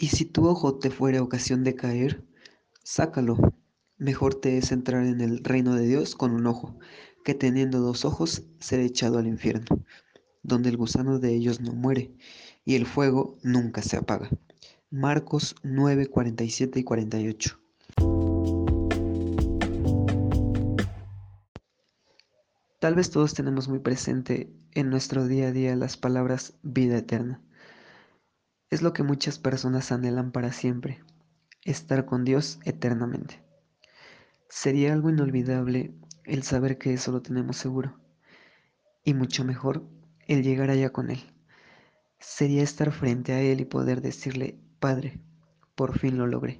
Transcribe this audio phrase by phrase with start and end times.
[0.00, 2.22] Y si tu ojo te fuere ocasión de caer,
[2.84, 3.36] sácalo.
[3.96, 6.78] Mejor te es entrar en el reino de Dios con un ojo,
[7.24, 9.84] que teniendo dos ojos ser echado al infierno,
[10.44, 12.14] donde el gusano de ellos no muere,
[12.64, 14.30] y el fuego nunca se apaga.
[14.88, 17.58] Marcos 9, 47 y 48.
[22.78, 27.42] Tal vez todos tenemos muy presente en nuestro día a día las palabras vida eterna.
[28.70, 31.02] Es lo que muchas personas anhelan para siempre,
[31.64, 33.42] estar con Dios eternamente.
[34.50, 37.98] Sería algo inolvidable el saber que eso lo tenemos seguro,
[39.04, 39.84] y mucho mejor
[40.26, 41.20] el llegar allá con Él.
[42.18, 45.18] Sería estar frente a Él y poder decirle, Padre,
[45.74, 46.58] por fin lo logré.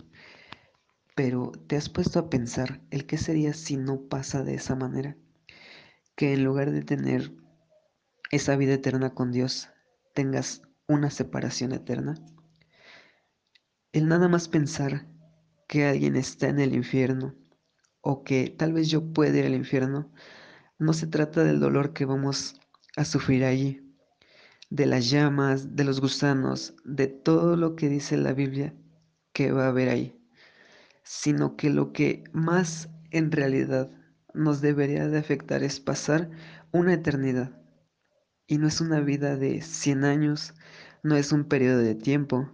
[1.14, 5.16] Pero ¿te has puesto a pensar el qué sería si no pasa de esa manera?
[6.14, 7.32] Que en lugar de tener
[8.30, 9.68] esa vida eterna con Dios,
[10.14, 12.14] tengas una separación eterna?
[13.92, 15.06] El nada más pensar
[15.68, 17.34] que alguien está en el infierno
[18.00, 20.10] o que tal vez yo pueda ir al infierno,
[20.78, 22.58] no se trata del dolor que vamos
[22.96, 23.94] a sufrir allí,
[24.70, 28.74] de las llamas, de los gusanos, de todo lo que dice la Biblia
[29.32, 30.18] que va a haber ahí,
[31.02, 33.90] sino que lo que más en realidad
[34.32, 36.30] nos debería de afectar es pasar
[36.72, 37.58] una eternidad
[38.48, 40.54] y no es una vida de 100 años,
[41.02, 42.50] no es un periodo de tiempo.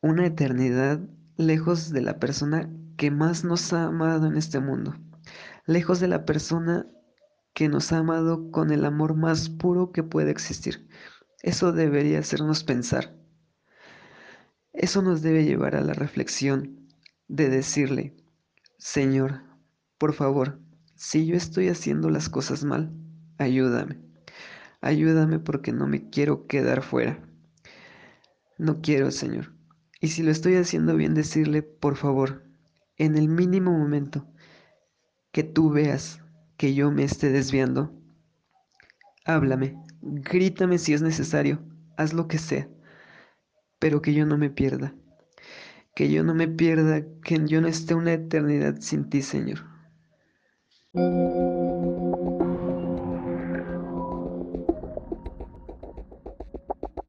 [0.00, 1.00] Una eternidad
[1.36, 4.94] lejos de la persona que más nos ha amado en este mundo.
[5.66, 6.86] Lejos de la persona
[7.52, 10.88] que nos ha amado con el amor más puro que puede existir.
[11.42, 13.12] Eso debería hacernos pensar.
[14.72, 16.88] Eso nos debe llevar a la reflexión
[17.26, 18.14] de decirle,
[18.78, 19.42] Señor,
[19.98, 20.60] por favor,
[20.94, 22.92] si yo estoy haciendo las cosas mal,
[23.36, 24.09] ayúdame.
[24.80, 27.18] Ayúdame porque no me quiero quedar fuera.
[28.58, 29.52] No quiero, Señor.
[30.00, 32.44] Y si lo estoy haciendo bien, decirle, por favor,
[32.96, 34.26] en el mínimo momento
[35.32, 36.20] que tú veas
[36.56, 37.92] que yo me esté desviando,
[39.24, 41.62] háblame, grítame si es necesario,
[41.96, 42.68] haz lo que sea,
[43.78, 44.94] pero que yo no me pierda,
[45.94, 49.60] que yo no me pierda, que yo no esté una eternidad sin ti, Señor.